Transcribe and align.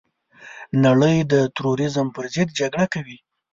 نړۍ 0.85 1.17
د 1.31 1.33
تروريزم 1.57 2.07
پرضد 2.15 2.47
جګړه 2.59 2.85
کوي. 2.93 3.17